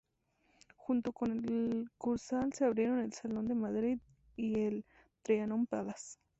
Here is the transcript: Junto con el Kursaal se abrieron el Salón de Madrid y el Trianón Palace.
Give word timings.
Junto 0.77 1.13
con 1.13 1.29
el 1.45 1.91
Kursaal 1.99 2.53
se 2.53 2.65
abrieron 2.65 3.01
el 3.01 3.13
Salón 3.13 3.47
de 3.47 3.53
Madrid 3.53 3.99
y 4.35 4.59
el 4.61 4.83
Trianón 5.23 5.67
Palace. 5.67 6.17